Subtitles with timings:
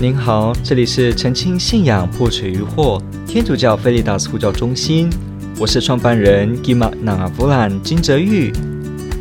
[0.00, 5.10] 您好，这里是澄清信仰破除疑惑天主教菲利达斯呼叫中心，
[5.58, 8.52] 我是创办人 Gima Navavulan 金泽玉。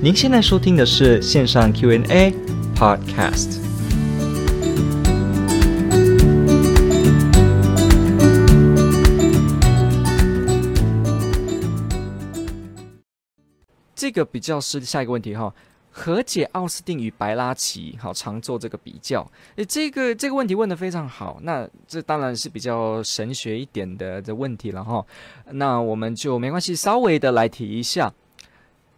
[0.04, 2.32] 您现在收听的是线上 Q&A
[2.76, 3.58] Podcast。
[13.96, 15.52] 这个比较是下一个问题哈。
[16.00, 17.98] 何解奥斯定与白拉奇？
[18.00, 19.28] 好，常做这个比较。
[19.56, 21.40] 诶，这个这个问题问得非常好。
[21.42, 25.04] 那这当然是比较神学一点的的问题了哈。
[25.54, 28.14] 那我们就没关系，稍微的来提一下。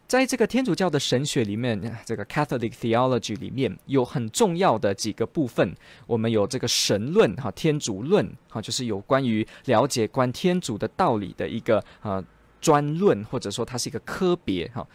[0.07, 5.73] 在这个天主教的神学里面，这个 Catholic Theology 里面有很重要的几个部分。
[6.05, 12.21] 我们有这个神论哈，天主论哈，就是有关于了解观天主的道理的一个啊
[12.59, 14.85] 专论，或者说它是一个科别哈。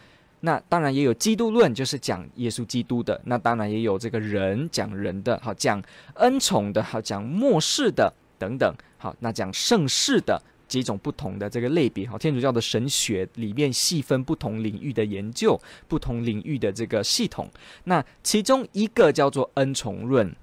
[0.41, 3.19] 那当然也有基督论，就是讲耶稣基督的。
[3.25, 5.81] 那当然也有这个人讲人的，好讲
[6.15, 8.73] 恩宠的，好讲末世的等等。
[8.97, 12.07] 好，那讲盛世的几种不同的这个类别。
[12.07, 17.49] 好，天主教的神学里面细分不同领域的研究，不同领域的这个系统。
[17.85, 20.35] 那其中一个叫做恩宠论，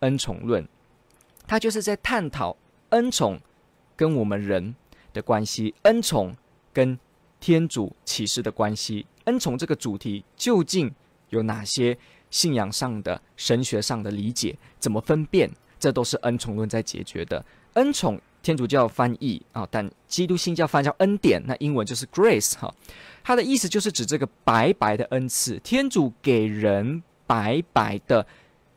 [0.00, 0.66] 恩宠论，
[1.46, 2.56] 它就是在探讨
[2.90, 3.40] 恩宠
[3.96, 4.74] 跟我们人
[5.12, 6.36] 的关系，恩宠
[6.72, 6.98] 跟
[7.42, 9.04] 天主启示的关系。
[9.24, 10.88] 恩宠这个主题究竟
[11.30, 11.98] 有哪些
[12.30, 14.56] 信仰上的、神学上的理解？
[14.78, 15.50] 怎么分辨？
[15.80, 17.44] 这都是恩宠论在解决的。
[17.72, 22.72] 恩宠，天主教翻译啊，但基督新教翻译叫恩典，那英文就是 grace 哈。
[23.24, 28.24] 它的意思就是指这个白白的恩赐，天主给人白白的，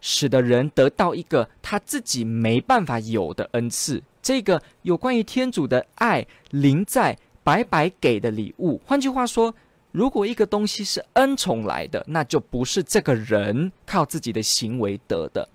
[0.02, 4.02] 使得人得到一个他自己没办法有的恩赐。
[4.24, 8.82] 这个有关于天主的爱临在白白给的礼物。
[8.86, 9.56] 换句话说。
[9.96, 15.48] 如果一个东西是恩宠来的，那就不是这个人靠自己的行为得的。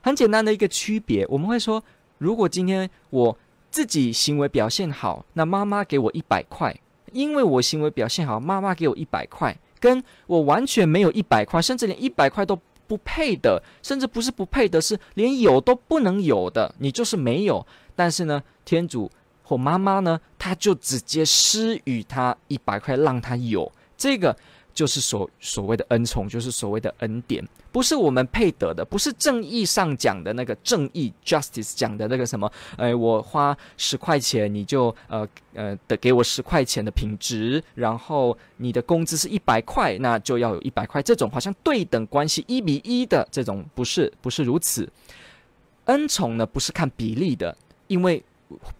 [0.00, 1.82] 很简单的一个区别，我们会说，
[2.18, 3.36] 如果今天我
[3.72, 6.72] 自己行为表现好，那妈妈给我一百块，
[7.10, 12.56] 因为我行为表现好，妈妈给我一百块，跟我完全没有一百块，甚至连一百块都
[12.86, 17.66] 不配的，甚至不是不配的，是连有都不能有的，你就是没有。
[17.96, 19.10] 但是呢，天主
[19.48, 23.72] 或妈妈呢，他就直接施予他一百块，让他有。
[23.96, 24.36] 这个
[24.74, 27.42] 就是所所谓的恩宠，就是所谓的恩典，
[27.72, 44.86] 不是我们配得的，不是正义上讲的那个正义 （justice） 讲的那个什么，哎，我花十块钱，你就呃呃得给我十块钱的品质，然后你的工资是一百块，那就要有一百块，这种好像对等关系一比一的这种，不是不是如此。
[45.86, 48.22] 恩宠呢，不是看比例的，因为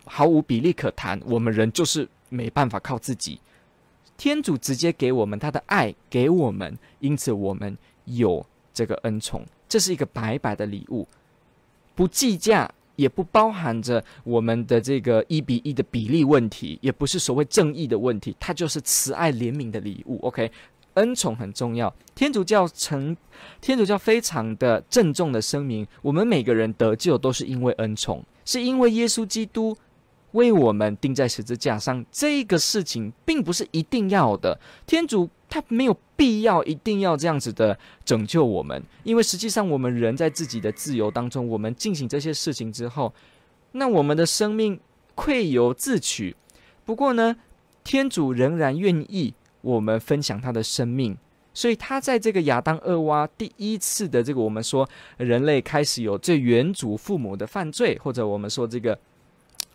[0.05, 3.41] 毫无比例可谈，我们人就是没办法靠自己。
[4.17, 11.07] 天主直接给我们他的爱，给我们，因此我们有这个恩宠，这是一个白白的礼物，
[11.95, 20.19] 不计价，也不包含着我们的这个一比一的比例问题，也不是所谓正义的问题，它就是慈爱怜悯的礼物。
[20.23, 20.51] OK，
[20.99, 23.17] 恩宠很重要，天主教成，
[23.61, 29.77] 天主教非常的郑重的声明，我们每个人得救都是因为恩宠，是因为耶稣基督。
[30.33, 34.61] 为我们钉在十字架上，这个事情并不是一定要的。
[34.87, 43.15] 天主他没有必要一定要这样子的拯救我们，因为实际上我们人在自己的自由当中，我们进行这些事情之后，
[43.73, 44.79] 那我们的生命
[45.15, 46.37] 愧由自取。
[46.85, 47.35] 不过呢，
[47.83, 51.17] 天主仍然愿意我们分享他的生命，
[51.53, 58.99] 所以他在这个亚当、厄娃第一次的这个我们说人类开始有最原祖父母的犯罪，或者我们说这个。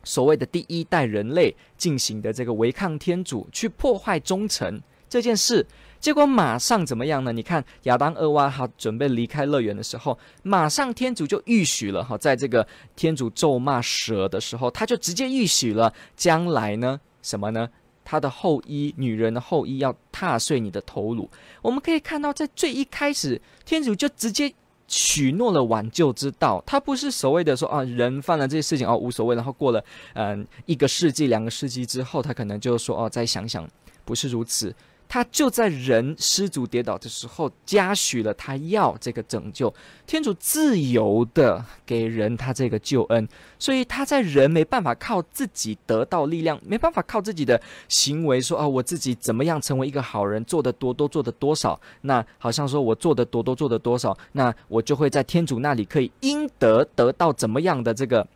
[0.05, 5.65] 所谓的第一代人类进行的这个违抗天主、去破坏忠诚这件事，
[5.97, 7.31] 结果马上怎么样呢？
[7.31, 12.67] 你看亚当、厄娃哈准备离开乐园的时候，马上天主就预许了哈，在这个
[12.97, 17.69] 天主咒骂蛇的时候，他就直接预许了将来呢什么呢？
[18.05, 21.29] 他的后衣，女人的后衣要踏碎你的头颅。
[21.61, 24.53] 我们可以看到，在最一开始，天主就直接。
[24.85, 29.83] 许诺了挽救之道，他不是所谓的说啊，人犯了这些事情哦，无所谓，然后过了
[30.13, 33.67] 嗯一个世纪、两个世纪之后，他可能就说哦，再想想，
[34.05, 34.75] 不是如此。
[35.13, 39.71] 他就在人失足跌倒的时候，嘉许了他要这个拯救。
[40.07, 43.29] 天主自由的给人他这个救恩，
[43.59, 58.27] 所以他在人没办法靠自己得到力量，没办法靠自己的行为说啊，我自己怎么样成为一个好人，做得多多，做得多少，那好像说我做得多多，做得多少，那我就会在天主那里可以应得得到怎么样的这个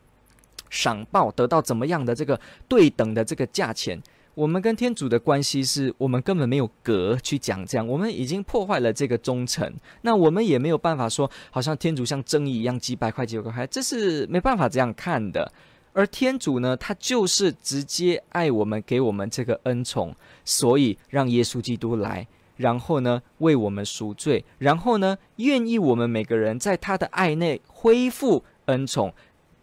[0.69, 3.99] 赏报，得到怎么样的这个对等的这个价钱。
[4.37, 9.73] 我们跟天主的关系是我们根本没有格去讲这样，我们已经破坏了这个忠诚，
[10.03, 15.51] 那我们也没有办法说，好像天主像正义一样几百块几百块，这是没办法这样看的。
[15.91, 29.11] 而天主呢，他就是直接爱我们，给我们这个恩宠，所以让耶稣基督来，然后呢为我们赎罪，然后呢愿意我们每个人在他的爱内恢复恩宠，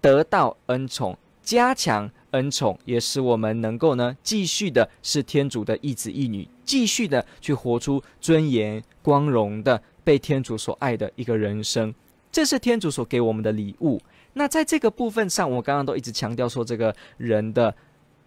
[0.01, 2.11] 得到恩宠，加强。
[2.33, 11.95] 恩宠也使我们能够呢，继续的是天主的一子一女，继续的去活出尊严、光荣的被天主所爱的一个人生。
[12.33, 14.01] 这是天主所给我们的礼物。
[14.33, 17.73] 那在这个部分上，我刚刚都一直强调说，这个人的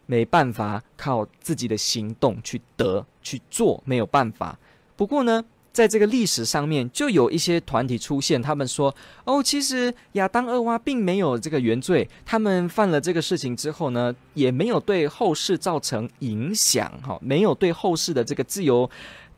[0.05, 4.57] 没办法靠自己的行动去得去做，没有办法。
[4.95, 5.43] 不过呢，
[5.77, 8.95] 在这个历史上面，就有一些团体出现，他们说
[9.25, 18.89] ：“哦，其实亚当、厄娃并没有这个原罪，他们犯了这个事情之后呢，也没有对后世造成影响，哈，没有对后世的这个自由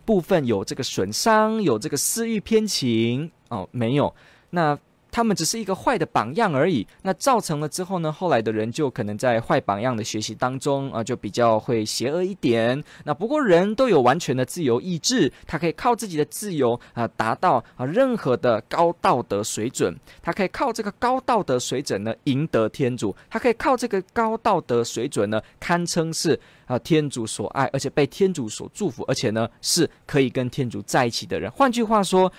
[0.06, 4.16] 部分有这个损伤，有这个私欲偏情，哦，没有。
[4.52, 4.80] 那。”
[5.12, 6.86] 他们只是一个坏的榜样而已。
[7.02, 12.84] 那造成了之后呢，后来的人就可能在坏榜样的学习当中啊，就比较会邪恶一点。
[13.04, 19.96] 那不过人都有完全的自由意志，他可以靠自己的自由啊，达到啊任何的高道德水准。
[20.22, 23.16] 他可以靠这个高道德水准呢，赢得天主。
[23.30, 31.50] 他可以靠这个高道德水准呢，堪称是啊天主所爱，而且被天主所祝福，而且呢是可以跟天主在一起的人。
[31.52, 32.32] 换句话说，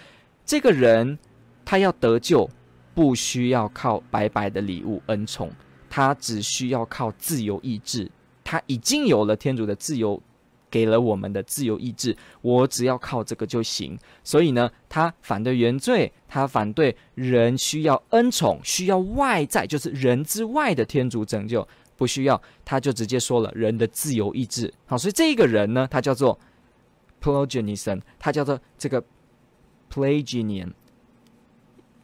[0.46, 1.18] 这个人
[1.64, 2.48] 他要得救。
[3.00, 5.50] 不需要靠白白的礼物恩宠，
[5.88, 8.10] 他只需要靠自由意志。
[8.44, 10.22] 他已经有了天主的自由，
[10.70, 13.98] 给了我们的自由意志，我只要靠这个就行。
[14.22, 21.66] 所以呢，他反对原罪，他反对人需要恩宠，需要外在，就是人之外的天主拯救，
[21.96, 24.70] 不需要，他就直接说了人的自由意志。
[24.84, 26.38] 好，所以这个人呢，他叫做
[27.22, 29.02] Pelagianism，他叫做这个
[29.88, 30.74] p l a g i n i a n。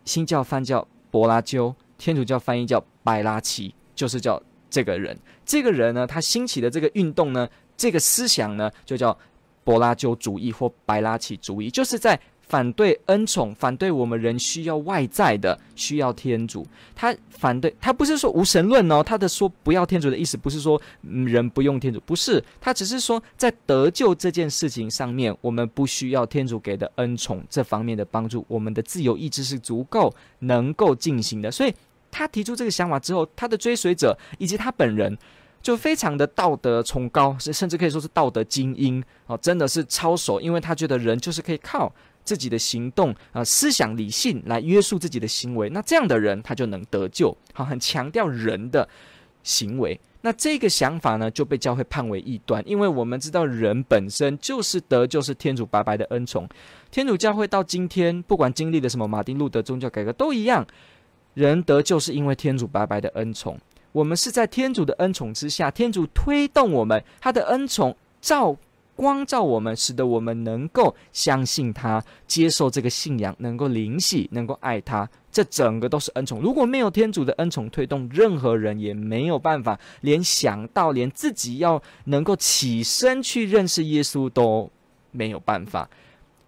[0.06, 5.14] 新教翻叫柏拉鸠，天主教翻译叫白拉奇，就是叫这个人。
[5.44, 9.19] 这个人呢，他兴起的这个运动呢，这个思想呢，就叫
[9.62, 12.19] 柏拉鸠主义或白拉奇主义，就是在。
[12.48, 16.66] 反对恩宠，反对我们人需要外在的，需要天主。
[16.94, 31.50] 他反对，他不是说无神论哦，他的说不要天主的意思不是说人不用天主，不是，他只是说在得救这件事情上面，我们不需要天主给的恩宠这方面的帮助，我们的自由意志是足够能够进行的。
[31.50, 31.75] 所以
[32.10, 35.19] 他提出这个想法之后，他的追随者以及他本人
[35.60, 41.93] 就非常的道德崇高，甚至可以说是道德精英哦，真的是操守，因为他觉得人就是可以靠。
[42.26, 47.34] 自己的行动啊、思想理性来约束自己的行为，那这样的人他就能得救。
[47.55, 48.87] 好，很强调人的
[49.44, 49.99] 行为。
[50.23, 56.49] 那这个想法呢，就被教会判为异端，因为我们知道人本身就是得救，是天主白白的恩宠。
[56.90, 60.67] 天主教会到今天，不管经历了什么马丁路德宗教改革都一样，
[61.34, 63.56] 人得救是因为天主白白的恩宠。
[63.93, 68.56] 我们是在天主的恩宠之下，天主推动我们，他的恩宠照。
[68.96, 75.08] 光照我们，使得我们能够相信他，接受这个信仰，能够灵洗，能够爱他。
[75.31, 76.40] 这整个都是恩宠。
[76.40, 84.70] 如果没有天主的恩宠推动，任何人也没有办法，连想到连自己要能够起身去认识耶稣都
[85.12, 85.88] 没有办法。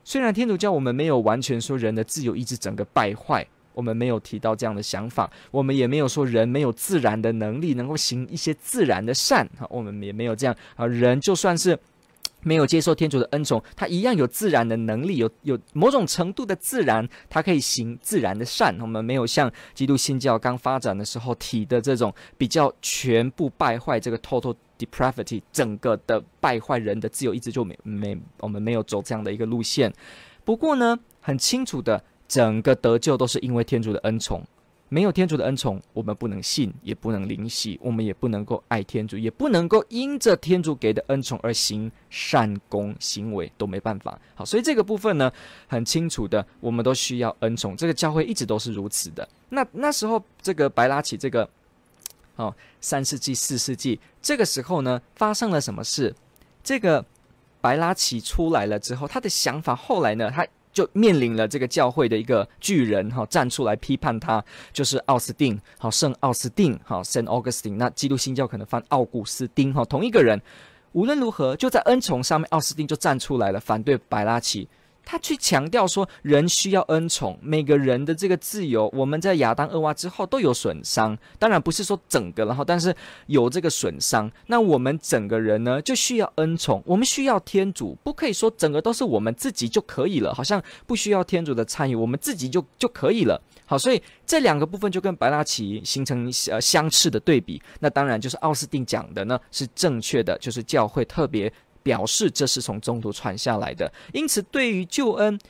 [0.02, 10.86] 虽然天主教我们没有完全说人的自由意志整个败坏，我们没有提到这样的想法，我们也没有说人没有自然的能力能够行一些自然的善，哈，我们也没有这样啊。
[10.86, 11.78] 人就算是。
[12.48, 18.74] 没有接受天主的恩宠，他一样有自然的能力，有有某种程度的自然，他可以行自然的善。
[18.80, 29.92] 我们没有像基督新教刚发展的时候提的这种比较全部败坏这个 total depravity，整个的败坏人的自由意志就没没，我们没有走这样的一个路线。
[30.44, 34.42] 不过呢，很清楚的，整个得救都是因为天主的恩宠。
[34.90, 44.18] 没有天主的恩宠，我们不能信，也不能灵洗，我们也不能够爱天主，也不能够因着天主给的恩宠而行善功行为，都没办法。
[44.34, 45.30] 好，所以这个部分呢，
[45.66, 47.76] 很清楚的，我们都需要恩宠。
[47.76, 49.28] 这个教会一直都是如此的。
[49.50, 51.48] 那那时候，这个白拉奇，这个
[52.36, 56.14] 哦，三世纪、四世纪，这个时候呢，发生了什么事？
[56.64, 57.04] 这个
[57.60, 60.46] 白拉奇出来了之后，他的想法后来呢，他。
[60.78, 67.74] 就面临了这个教会的一个巨人哈，站出来批判他，就是奥斯定，好，圣奥斯定，好，Saint Augustine。
[67.74, 70.40] 那基督新教可能翻奥古斯丁哈，同一个人。
[70.92, 74.68] 无论如何，就在恩宠上面，奥斯定就站出来了，反对白拉奇。
[75.10, 84.30] 他去强调说，人需要恩宠，每个人的这个自由，我们在亚当厄娃之后都有损伤，当然不是说整个，然后但是有这个损伤。
[84.48, 93.40] 那我们整个人呢，就需要恩宠，我们需要天主，不可以说整个都是我们自己就可以了，好像不需要天主的参与，我们自己就就可以了。
[93.64, 97.62] 好，所以这两个部分就跟白拉奇形成呃相斥的对比。
[97.80, 101.50] 那当然就是奥斯定讲的呢是正确的，就是教会特别。
[101.88, 105.40] 表示这是从中途传下来的，因此对于救恩，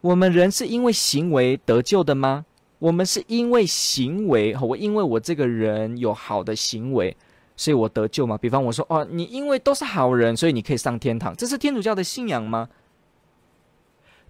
[0.00, 2.46] 我们人是因为行为得救的吗？
[2.78, 7.14] 我们是因为行为，我因为我这个人有好的行为，
[7.54, 8.38] 所以我得救吗？
[8.38, 12.70] 比方我说，哦，你因为都是好人，所以你可以上天堂，这是天主教的信仰吗？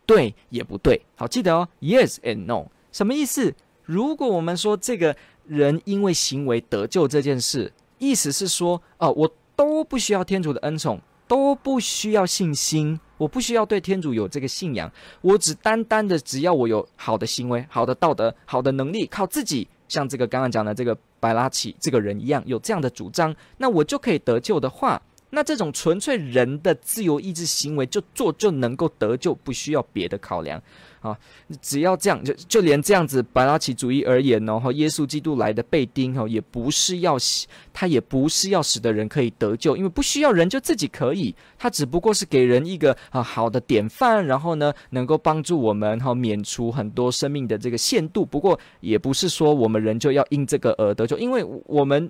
[0.04, 1.00] 对，也不对。
[1.14, 3.54] 好，记得哦，Yes and No，什么意思？
[3.84, 5.14] 如果我们说这个
[5.46, 11.00] 人因为行为得救这件事，意思是说，哦，我都不需要天主的恩宠。
[11.32, 25.00] 都不需要信心，我不需要对天主有这个信仰，我只单单的只要我有好的行为、好的道德、好的能力，靠自己，像这个刚刚讲的这个白拉奇这个人一样，有这样的主张，那我就可以得救的话，
[25.34, 30.62] 那这种纯粹人的自由意志行为就做就能够得救，不需要别的考量。
[31.00, 31.18] 啊，
[31.60, 48.24] 只要这样，就就连这样子白拉奇主义而言呢，哈，耶稣基督来的被钉，哈，也不是要死他也不是要使得人可以得救，因为不需要人就自己可以，他只不过是给人一个啊好的典范，然后呢，能够帮助我们哈免除很多生命的这个限度。
[48.24, 52.08] 不过也不是说我们人就要因这个而得救，因为我们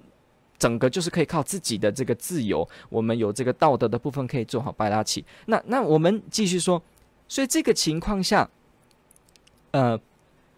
[0.62, 5.24] 整个就是可以靠自己的这个自由，我们有这个道德的部分可以做好白拉奇。
[5.46, 6.80] 那那我们继续说，
[7.26, 8.48] 所以这个情况下。
[9.74, 9.98] 呃，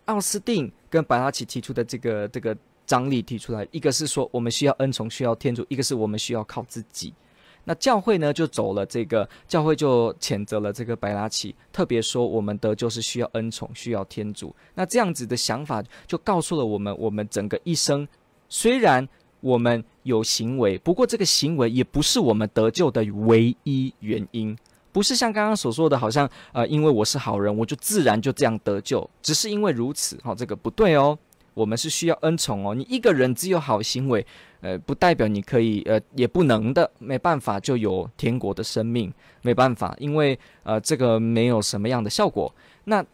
[0.06, 7.14] 奥斯定跟白拉奇提出的这个这个张力提出来，一个是说我们需要恩宠，需要天主；一个是我们需要靠自己。
[7.62, 14.52] 那教会呢就走了这个，教会就谴责了这个白拉奇，特别说我们得救是需要恩宠，需要天主。
[14.75, 18.08] 那这样子的想法就告诉了我们，我们整个一生
[18.49, 19.08] 虽然
[19.45, 24.57] 我们有行为，不过这个行为也不是我们得救的唯一原因。
[24.91, 29.09] 不是像刚刚所说的，好像呃，因为我是好人，我就自然就这样得救。
[29.21, 31.19] 只是因为如此，好、这个不对哦。
[31.53, 32.75] 我们是需要恩宠哦。
[32.75, 34.27] 你一个人只有好行为，
[34.63, 42.53] 呃，不代表你可以，呃，也不能的，没办法就有天国的生命，没办法，因为呃，这个没有什么样的效果。
[42.85, 43.05] 那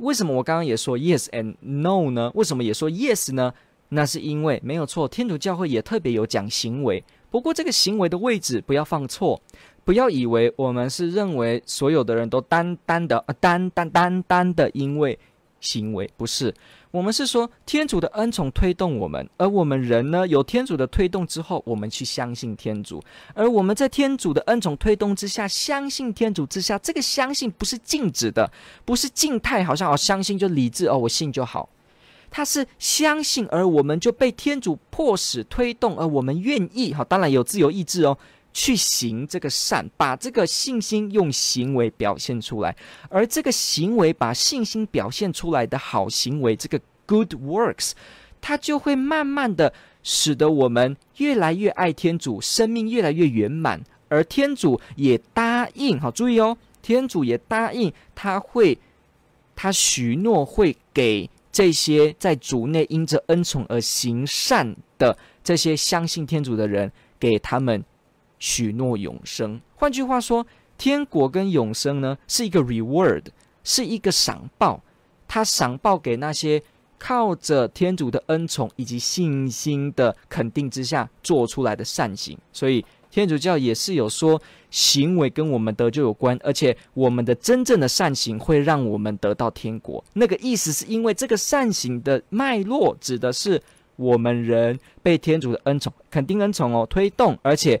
[0.00, 2.32] 为什么我刚刚也说 yes and no 呢？
[2.34, 3.54] 为什么也说 yes 呢？
[3.90, 9.40] 那是因为没有错，天主教会也特别有讲行为，不过这个行为的位置不要放错。
[9.84, 15.18] 不要以为我们是认为所有的人都单单的啊单单单单的因为
[15.60, 16.54] 行为，不是，
[16.90, 23.02] 我们是说天主的恩宠推动我们，而我们人呢，有天主的推动之后，我们去相信天主，
[23.32, 28.52] 而我们在天主的恩宠推动之下，相信天主之下，这个相信不是静止的，
[28.84, 31.66] 不是静态，好像哦相信就理智哦，我信就好，
[32.30, 38.16] 他是相信，而我们就被天主迫使推动，而我们愿意好，当然有自由意志哦。
[38.50, 42.74] 去行这个善，把这个信心用行为表现出来，
[43.08, 47.92] 而这个行为把信心表现出来的好行为，这个 good works，
[48.40, 58.76] 它就会慢慢的使得我们越来越爱天主，生命越来越圆满，而天主也答应，好，注意哦，天主也答应，他会，
[59.54, 67.84] 他许诺会给这些在主内因着恩宠而行善的这些相信天主的人，给他们。
[68.38, 70.46] 许诺永生，换句话说，
[70.76, 73.24] 天国跟永生呢，是一个 reward，
[73.64, 74.80] 是一个赏报。
[75.26, 76.62] 他赏报给那些
[76.96, 82.38] 靠着天主的恩宠以及信心的肯定之下做出来的善行。
[82.52, 90.04] 所以天主教也是有说，行为跟我们得救有关，而且我们的真正的善行会让我们得到天国。
[90.12, 93.60] 那个意思是因为这个善行的脉络指的是
[93.96, 97.80] 我们人被天主的恩宠、肯定恩宠哦推动，而且。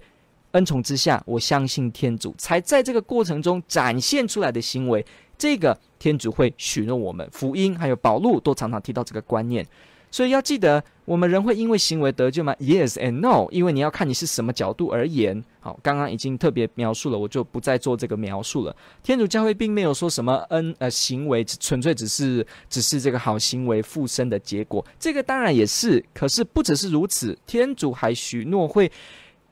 [0.52, 5.04] 恩宠之下，我相信天主，才在这个过程中展现出来的行为，
[5.36, 7.28] 这个天主会许诺我们。
[7.30, 9.64] 福音还有保禄都常常提到这个观念，
[10.10, 15.42] 所以要记得，我们人会因为行为得救吗？Yes and no，因为你要看你是什么角度而言。
[15.60, 18.74] 好，刚刚已经特别描述了，我就不再做这个描述了。
[19.02, 28.90] 天主教会并没有说什么恩呃行为纯粹只是只是这个好行为附身的结果，这个当然也是，可是不只是如此，天主还许诺会。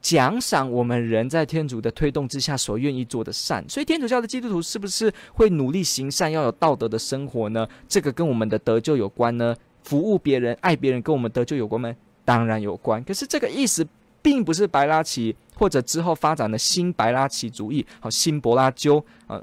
[0.03, 7.67] 奖赏我们人在天主的推动之下所愿意做的善，所以天主教的基督徒是不是会努力行善，要有道德的生活呢？
[7.89, 9.57] 这个跟我们的得救有关呢？
[9.87, 11.95] 服务别人、爱别人，跟我们得救有关吗？
[12.25, 13.03] 当然有关。
[13.05, 13.87] 可是这个意思
[14.21, 19.41] 并不是白拉奇或者之后发展的新白拉奇主义，好，新柏拉鸠啊，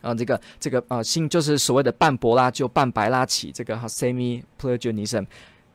[0.00, 5.26] 啊，这个这个啊，新就是所谓的半柏拉就半白拉奇，这个哈 semi plagianism，。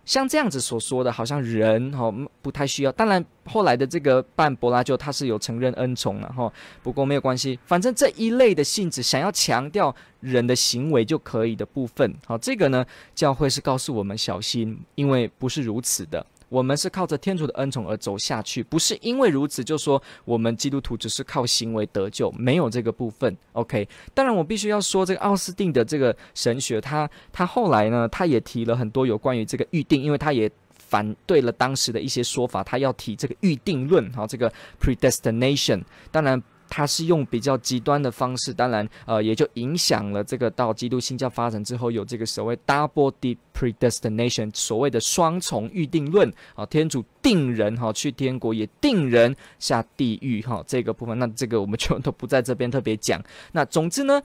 [0.05, 2.91] 像这样子所说的，好像人哈不太需要。
[2.91, 6.51] 当然，后来的这个半柏拉就他是有承认恩宠了哈。
[6.81, 16.25] 不过没有关系，反正这一类的性质想要强调人的行为就可以的部分，好，这个呢，教会是告诉我们小心，因为不是如此的。
[16.53, 23.35] 我们是靠着天主的恩宠而走下去，不是因为如此就说我们基督徒只是靠行为得救，没有这个部分。
[23.53, 35.81] OK，当然我必须要说这个奥斯定的这个神学，他他后来呢，他也提了很多有关于这个预定，因为他也反对了当时的一些说法，他要提这个预定论，好，这个 predestination，
[36.11, 36.39] 当然。
[36.75, 53.21] 他是用比较极端的方式，当然，呃，也就影响了这个到基督新教发展之后，有这个所谓 double deep predestination，所谓的双重预定论啊，天主定人哈去天国，也定人下地狱哈，这个部分，那这个我们就都不在这边特别讲。
[53.51, 54.19] 那总之呢。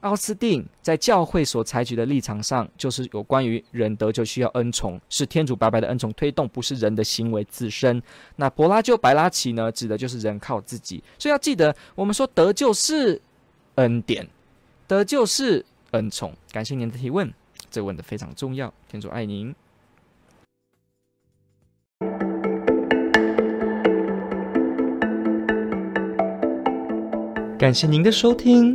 [0.00, 8.02] 奥斯定在教会所采取的立场上，就是有关于人得救需要恩宠，是天主白白的恩宠推动，不是人的行为自身。
[8.36, 11.02] 那柏拉就白拉奇呢，指的就是人靠自己。
[11.18, 13.20] 所以要记得，我们说得救是
[13.74, 14.26] 恩典，
[14.86, 16.34] 得救是恩宠。
[16.50, 17.30] 感谢您的提问，
[17.70, 18.72] 这问的非常重要。
[18.88, 19.54] 天主爱您。
[27.58, 28.74] 感谢您的收听。